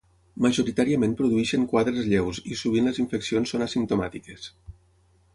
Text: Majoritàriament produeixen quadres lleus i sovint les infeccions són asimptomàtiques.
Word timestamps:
Majoritàriament 0.43 1.11
produeixen 1.17 1.67
quadres 1.73 2.07
lleus 2.13 2.39
i 2.55 2.57
sovint 2.61 2.89
les 2.91 3.01
infeccions 3.03 3.53
són 3.55 3.65
asimptomàtiques. 3.67 4.49